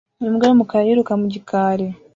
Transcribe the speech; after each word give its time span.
Imbwa 0.27 0.45
y'umukara 0.47 0.83
yiruka 0.87 1.13
mu 1.21 1.27
gikari 1.33 1.87